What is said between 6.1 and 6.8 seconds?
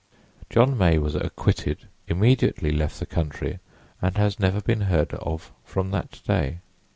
day.